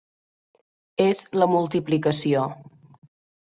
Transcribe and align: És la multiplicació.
És 1.05 1.21
la 1.41 1.49
multiplicació. 1.53 2.51